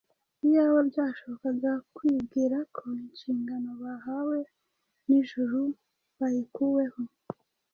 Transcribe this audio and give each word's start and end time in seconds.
Iyaba 0.45 0.79
bashoboraga 0.97 1.71
kwibwira 1.95 2.57
ko 2.75 2.83
inshingano 3.05 3.69
bahawe 3.83 4.37
n’ijuru 5.05 5.59
bayikuweho, 6.17 7.01